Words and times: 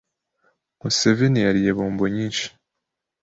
Museveni 0.79 1.39
yariye 1.45 1.71
bombo 1.77 2.03
nyinshi. 2.15 2.45